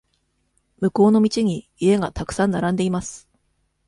[0.79, 3.29] 向こうの道に家がたくさん並んでいます。